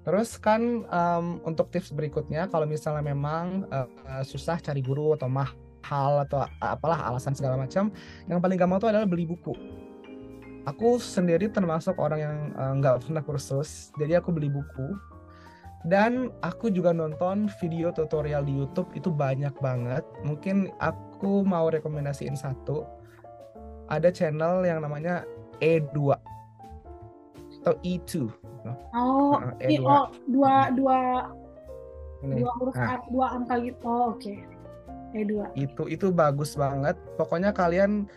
[0.06, 6.22] terus kan um, untuk tips berikutnya kalau misalnya memang uh, susah cari guru atau mahal
[6.24, 7.90] atau apalah alasan segala macam
[8.30, 9.54] yang paling gampang itu adalah beli buku.
[10.66, 14.98] Aku sendiri termasuk orang yang eh, nggak uh, pernah kursus jadi aku beli buku.
[15.86, 20.02] Dan aku juga nonton video tutorial di YouTube itu banyak banget.
[20.26, 22.82] Mungkin aku mau rekomendasiin satu.
[23.86, 25.22] Ada channel yang namanya
[25.62, 26.18] E2
[27.66, 28.30] atau E2
[28.94, 31.00] oh uh, E2 oh, dua dua
[32.22, 32.46] Ini.
[32.46, 33.02] dua huruf nah.
[33.10, 33.86] dua angka gitu.
[33.86, 34.22] Oh, oke.
[34.22, 34.38] Okay.
[35.14, 36.98] E2 itu itu bagus banget.
[37.18, 38.10] Pokoknya kalian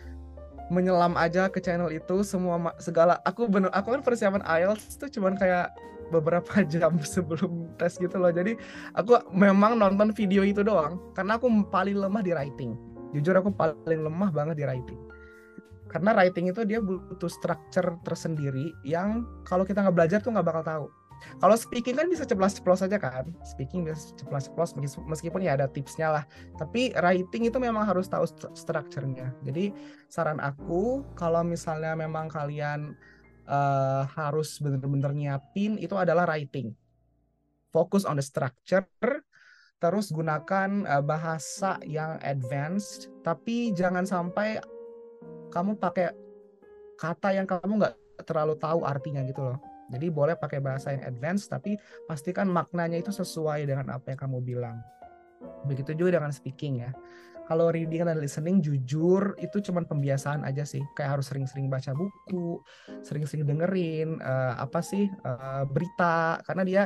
[0.69, 3.21] menyelam aja ke channel itu semua segala.
[3.25, 5.73] Aku bener aku kan persiapan IELTS tuh cuman kayak
[6.09, 8.33] beberapa jam sebelum tes gitu loh.
[8.33, 8.57] Jadi
[8.97, 12.73] aku memang nonton video itu doang karena aku paling lemah di writing.
[13.13, 15.08] Jujur aku paling lemah banget di writing
[15.89, 20.63] karena writing itu dia butuh structure tersendiri yang kalau kita nggak belajar tuh nggak bakal
[20.63, 20.85] tahu
[21.39, 23.31] kalau speaking kan bisa ceplos-ceplos saja kan.
[23.43, 24.75] Speaking bisa ceplos-ceplos
[25.07, 26.23] meskipun ya ada tipsnya lah.
[26.55, 28.23] Tapi writing itu memang harus tahu
[28.55, 29.35] strukturnya.
[29.43, 29.71] Jadi
[30.07, 32.95] saran aku kalau misalnya memang kalian
[33.47, 36.75] uh, harus benar-benar nyiapin itu adalah writing.
[37.69, 38.87] Fokus on the structure
[39.79, 44.59] terus gunakan uh, bahasa yang advanced tapi jangan sampai
[45.49, 46.13] kamu pakai
[46.95, 49.59] kata yang kamu nggak terlalu tahu artinya gitu loh
[49.89, 54.37] jadi boleh pakai bahasa yang advance tapi pastikan maknanya itu sesuai dengan apa yang kamu
[54.45, 54.77] bilang.
[55.65, 56.93] Begitu juga dengan speaking ya.
[57.49, 60.85] Kalau reading dan listening jujur itu cuma pembiasaan aja sih.
[60.93, 62.61] Kayak harus sering-sering baca buku,
[63.01, 66.83] sering-sering dengerin uh, apa sih uh, berita karena dia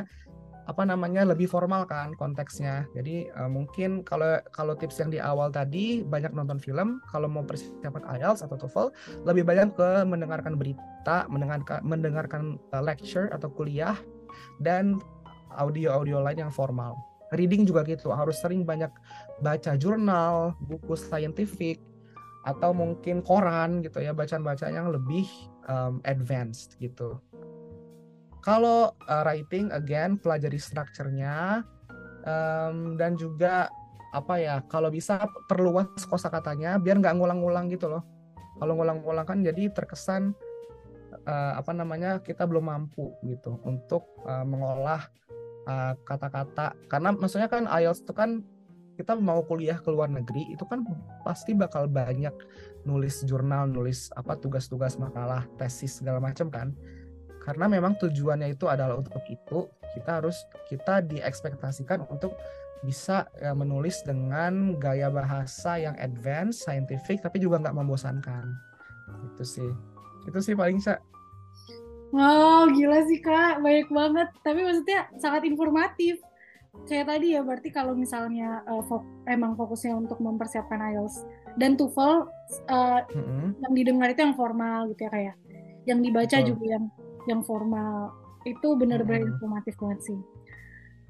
[0.64, 2.88] apa namanya lebih formal kan konteksnya.
[2.96, 7.44] Jadi uh, mungkin kalau kalau tips yang di awal tadi banyak nonton film, kalau mau
[7.44, 8.88] persiapan IELTS atau TOEFL
[9.28, 13.96] lebih banyak ke mendengarkan berita, mendengarkan mendengarkan uh, lecture atau kuliah
[14.64, 14.96] dan
[15.54, 16.96] audio-audio lain yang formal.
[17.34, 18.90] Reading juga gitu, harus sering banyak
[19.42, 21.82] baca jurnal, buku scientific
[22.44, 25.26] atau mungkin koran gitu ya, bacaan-bacaan yang lebih
[25.66, 27.18] um, advanced gitu.
[28.44, 31.64] Kalau uh, writing again pelajari strukturnya
[32.28, 33.72] um, dan juga
[34.12, 38.04] apa ya kalau bisa perluas kosakatanya biar nggak ngulang-ngulang gitu loh.
[38.60, 40.36] Kalau ngulang-ngulang kan jadi terkesan
[41.24, 45.08] uh, apa namanya kita belum mampu gitu untuk uh, mengolah
[46.04, 48.44] kata-kata uh, karena maksudnya kan IELTS itu kan
[49.00, 50.84] kita mau kuliah ke luar negeri itu kan
[51.26, 52.36] pasti bakal banyak
[52.84, 56.76] nulis jurnal, nulis apa tugas-tugas makalah, tesis segala macam kan
[57.44, 62.34] karena memang tujuannya itu adalah untuk itu kita harus kita diekspektasikan untuk
[62.84, 68.44] bisa ya, menulis dengan gaya bahasa yang advance, scientific, tapi juga nggak membosankan.
[69.32, 69.70] Itu sih.
[70.28, 71.00] Itu sih paling sa.
[72.12, 74.28] Wow, gila sih kak, banyak banget.
[74.44, 76.20] Tapi maksudnya sangat informatif.
[76.84, 81.22] Kayak tadi ya, berarti kalau misalnya uh, fok emang fokusnya untuk mempersiapkan IELTS
[81.54, 82.26] dan TOEFL,
[82.66, 83.48] uh, mm -hmm.
[83.62, 85.36] yang didengar itu yang formal gitu ya kayak.
[85.86, 86.44] Yang dibaca oh.
[86.50, 86.84] juga yang
[87.30, 88.12] yang formal.
[88.44, 89.34] Itu benar-benar mm -hmm.
[89.38, 90.20] informatif banget sih.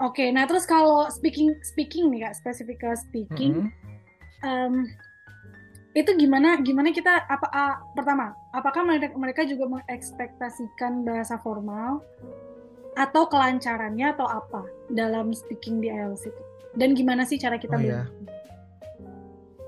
[0.03, 4.43] Oke, okay, nah terus kalau speaking speaking nih kak, spesifik ke speaking, mm -hmm.
[4.43, 4.75] um,
[5.95, 12.03] itu gimana gimana kita apa uh, pertama, apakah mereka mereka juga mengekspektasikan bahasa formal
[12.99, 16.43] atau kelancarannya atau apa dalam speaking di IELTS itu?
[16.75, 18.11] Dan gimana sih cara kita oh, iya.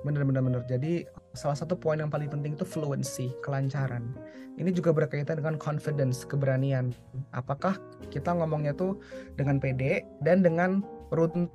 [0.02, 0.62] Bener bener bener.
[0.66, 1.06] Jadi
[1.36, 4.16] salah satu poin yang paling penting itu fluency, kelancaran
[4.56, 6.96] ini juga berkaitan dengan confidence, keberanian.
[7.36, 7.76] Apakah
[8.08, 8.96] kita ngomongnya tuh
[9.36, 10.80] dengan pede dan dengan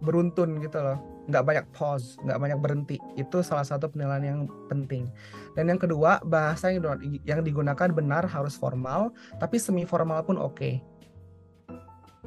[0.02, 1.02] beruntun gitu loh.
[1.26, 2.98] Nggak banyak pause, nggak banyak berhenti.
[3.18, 5.10] Itu salah satu penilaian yang penting.
[5.58, 9.10] Dan yang kedua, bahasa yang, digunakan benar harus formal,
[9.42, 10.54] tapi semi formal pun oke.
[10.58, 10.76] Okay.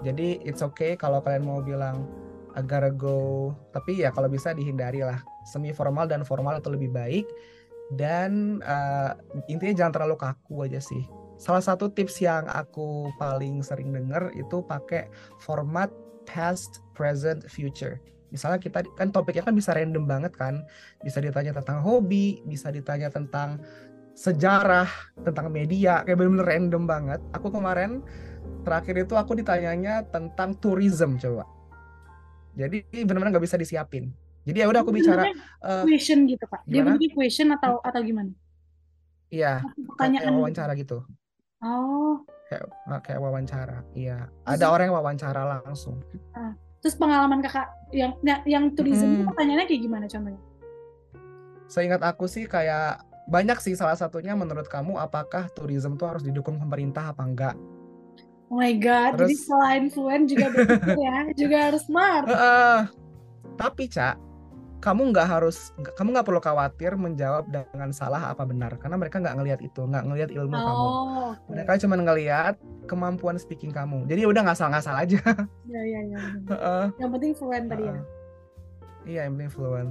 [0.03, 2.11] Jadi it's okay kalau kalian mau bilang
[2.59, 5.23] agar go, tapi ya kalau bisa dihindari lah.
[5.45, 7.29] Semi formal dan formal itu lebih baik.
[7.93, 9.13] Dan uh,
[9.47, 11.05] intinya jangan terlalu kaku aja sih.
[11.37, 15.93] Salah satu tips yang aku paling sering dengar itu pakai format
[16.25, 18.01] past present future.
[18.33, 20.65] Misalnya kita kan topiknya kan bisa random banget kan.
[21.05, 23.61] Bisa ditanya tentang hobi bisa ditanya tentang
[24.15, 24.87] sejarah
[25.27, 27.21] tentang media kayak bener-bener random banget.
[27.37, 28.01] Aku kemarin
[28.65, 31.45] terakhir itu aku ditanyanya tentang tourism coba.
[32.55, 35.33] Jadi benar-benar nggak bisa disiapin jadi ya udah aku bicara
[35.65, 36.61] uh, question gitu pak.
[36.69, 38.31] Dia bentuknya question atau atau gimana?
[39.33, 39.65] Iya.
[39.97, 41.01] Kayak wawancara gitu.
[41.65, 42.21] Oh.
[42.53, 42.69] Kayak
[43.01, 43.79] kayak wawancara.
[43.97, 44.29] Iya.
[44.45, 46.05] Ada orang yang wawancara langsung.
[46.37, 46.53] Ah.
[46.85, 48.13] Terus pengalaman kakak yang
[48.45, 49.15] yang tourism hmm.
[49.17, 50.43] itu pertanyaannya kayak gimana contohnya?
[51.65, 56.61] Seingat aku sih kayak banyak sih salah satunya menurut kamu apakah tourism tuh harus didukung
[56.61, 57.57] pemerintah apa enggak?
[58.53, 60.47] Oh my god, Terus, jadi selain fluent juga
[60.93, 62.29] ya, juga harus smart.
[62.29, 62.79] Uh, uh,
[63.57, 64.21] tapi cak
[64.85, 69.37] kamu nggak harus kamu nggak perlu khawatir menjawab dengan salah apa benar karena mereka nggak
[69.41, 70.87] ngelihat itu nggak ngelihat ilmu oh, kamu
[71.33, 71.49] okay.
[71.49, 74.05] mereka cuma ngelihat kemampuan speaking kamu.
[74.05, 75.21] Jadi udah nggak salah nggak salah aja.
[75.65, 76.21] Ya ya ya
[77.01, 77.97] yang penting fluent tadi ya?
[79.05, 79.91] Iya yang penting fluent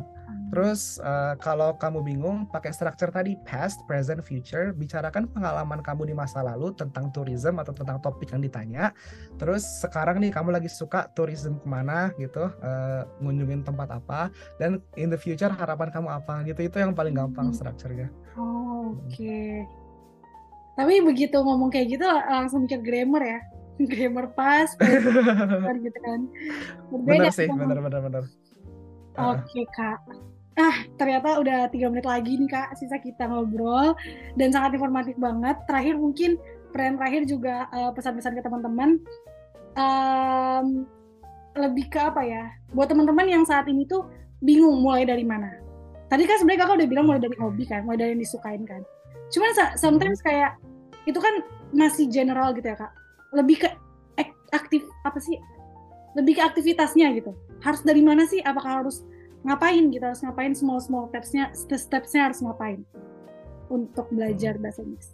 [0.54, 6.14] Terus uh, kalau kamu bingung pakai structure tadi past, present, future, bicarakan pengalaman kamu di
[6.14, 8.94] masa lalu tentang tourism atau tentang topik yang ditanya.
[9.42, 14.30] Terus sekarang nih kamu lagi suka tourism ke mana gitu, uh, ngunjungin tempat apa,
[14.62, 16.70] dan in the future harapan kamu apa gitu.
[16.70, 17.58] Itu yang paling gampang hmm.
[17.58, 18.14] strukturnya.
[18.38, 19.10] Oh, Oke.
[19.10, 19.66] Okay.
[20.78, 23.40] Tapi begitu ngomong kayak gitu langsung mikir grammar ya.
[23.90, 26.20] grammar pas, gitu kan.
[26.94, 28.24] Berbeda bener sih, bener bener bener.
[29.14, 30.00] Oke okay, kak.
[30.54, 33.98] Ah, ternyata udah tiga menit lagi nih kak, sisa kita ngobrol
[34.38, 35.58] dan sangat informatif banget.
[35.66, 36.38] Terakhir mungkin
[36.70, 39.02] peran terakhir juga uh, pesan-pesan ke teman-teman.
[39.74, 40.86] Um,
[41.58, 42.54] lebih ke apa ya?
[42.74, 44.06] Buat teman-teman yang saat ini tuh
[44.42, 45.58] bingung mulai dari mana.
[46.10, 48.82] Tadi kan sebenarnya kakak udah bilang mulai dari hobi kan, mulai dari yang disukain kan.
[49.34, 50.28] Cuman sometimes hmm.
[50.30, 50.52] kayak
[51.10, 51.34] itu kan
[51.74, 52.94] masih general gitu ya kak.
[53.34, 53.70] Lebih ke
[54.54, 55.42] aktif apa sih?
[56.14, 57.34] Lebih ke aktivitasnya gitu.
[57.62, 58.42] Harus dari mana sih?
[58.46, 59.02] Apakah harus
[59.44, 60.04] ngapain gitu?
[60.04, 62.86] Harus ngapain small small stepsnya stepsnya harus ngapain
[63.74, 65.14] untuk belajar bahasa Inggris?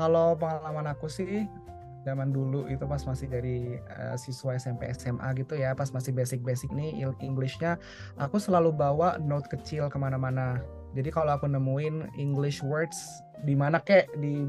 [0.00, 1.44] Kalau pengalaman aku sih
[2.00, 6.72] zaman dulu itu pas masih dari uh, siswa SMP SMA gitu ya pas masih basic-basic
[6.72, 7.76] nih Englishnya
[8.16, 10.64] aku selalu bawa note kecil ke mana-mana.
[10.96, 12.96] Jadi kalau aku nemuin English words
[13.44, 14.10] di mana kek?
[14.18, 14.48] Di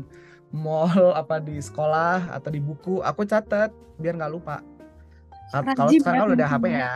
[0.55, 4.63] mall apa di sekolah atau di buku aku catat biar nggak lupa
[5.51, 6.95] kalau sekarang udah HP ya?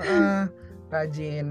[0.00, 0.44] Uh,
[0.90, 1.46] rajin.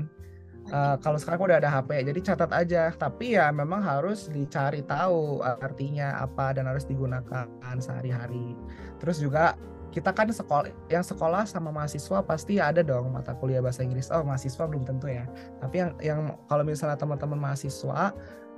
[0.69, 2.83] Uh, kalau sekarang udah ada HP jadi catat aja.
[2.93, 7.47] Tapi ya memang harus dicari tahu artinya apa dan harus digunakan
[7.79, 8.53] sehari-hari.
[8.99, 9.55] Terus juga
[9.89, 14.13] kita kan sekolah yang sekolah sama mahasiswa pasti ada dong mata kuliah bahasa Inggris.
[14.13, 15.25] Oh mahasiswa belum tentu ya.
[15.63, 18.13] Tapi yang yang kalau misalnya teman-teman mahasiswa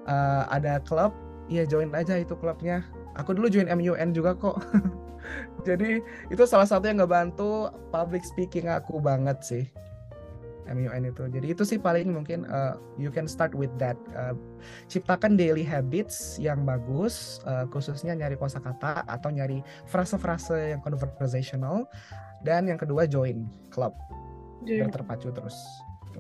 [0.10, 1.16] uh, ada klub
[1.48, 2.84] ya join aja itu klubnya.
[3.16, 4.60] Aku dulu join MUN juga kok
[5.68, 9.66] jadi itu salah satu yang ngebantu public speaking aku banget sih
[10.72, 11.24] MUN itu.
[11.28, 14.00] Jadi itu sih paling mungkin uh, you can start with that.
[14.16, 14.34] Uh,
[14.88, 19.60] ciptakan daily habits yang bagus, uh, khususnya nyari kosakata atau nyari
[19.90, 21.86] frase-frase yang conversational.
[22.42, 23.94] Dan yang kedua join club
[24.66, 25.58] biar terpacu terus.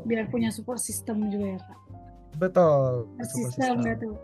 [0.05, 1.80] Biar punya support system juga ya kak.
[2.39, 3.09] Betul.
[3.25, 4.15] Sistem tuh.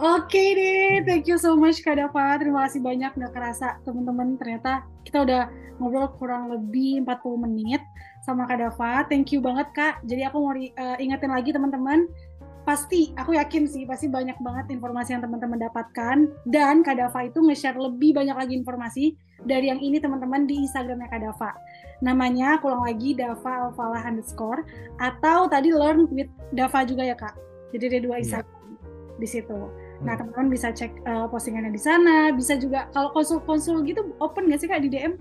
[0.00, 2.38] Oke okay deh, thank you so much Kak Dava.
[2.38, 5.42] Terima kasih banyak nggak kerasa teman-teman ternyata kita udah
[5.76, 7.82] ngobrol kurang lebih 40 menit
[8.24, 9.04] sama Kak Dava.
[9.10, 10.00] Thank you banget Kak.
[10.06, 12.08] Jadi aku mau uh, ingetin lagi teman-teman
[12.66, 17.38] pasti aku yakin sih pasti banyak banget informasi yang teman-teman dapatkan dan Kak Dava itu
[17.38, 19.14] nge-share lebih banyak lagi informasi
[19.46, 21.54] dari yang ini teman-teman di Instagramnya Kak Dava.
[22.02, 24.66] Namanya aku ulang lagi Dava Alfalah underscore
[24.98, 27.45] atau tadi learn with Dava juga ya Kak.
[27.74, 28.22] Jadi ada dua iya.
[28.22, 29.18] Instagram yeah.
[29.18, 29.58] di situ.
[30.04, 30.18] Nah hmm.
[30.20, 32.30] teman-teman bisa cek uh, postingannya di sana.
[32.36, 35.16] Bisa juga kalau konsul-konsul gitu open nggak sih Kak di DM?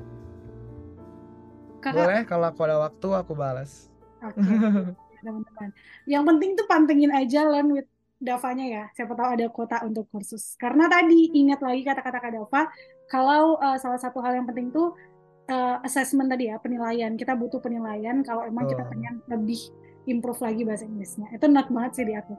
[1.79, 2.05] Kakak?
[2.05, 3.93] Boleh kalau aku ada waktu aku balas.
[4.25, 4.41] Oke.
[4.41, 4.93] Okay.
[5.25, 5.69] teman-teman.
[6.05, 8.83] Yang penting tuh pantengin aja learn with Davanya ya.
[8.95, 10.55] Siapa tahu ada kuota untuk kursus.
[10.55, 12.61] Karena tadi ingat lagi kata-kata Kak Dava,
[13.11, 14.95] kalau uh, salah satu hal yang penting tuh
[15.51, 17.13] uh, assessment tadi ya, penilaian.
[17.19, 18.69] Kita butuh penilaian kalau emang oh.
[18.71, 19.59] kita pengen lebih
[20.09, 21.27] improve lagi bahasa Inggrisnya.
[21.33, 22.33] Itu enak banget sih di aku.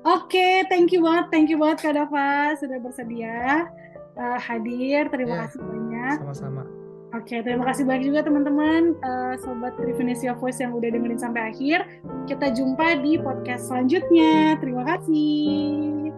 [0.00, 3.68] Oke, okay, thank you banget, thank you banget Kak Dava sudah bersedia
[4.16, 5.12] uh, hadir.
[5.12, 6.16] Terima yeah, kasih banyak.
[6.24, 6.62] Sama-sama.
[7.10, 11.82] Oke, terima kasih banyak juga teman-teman uh, sobat Trivenesia Voice yang udah dengerin sampai akhir.
[12.30, 14.56] Kita jumpa di podcast selanjutnya.
[14.62, 16.14] Terima kasih.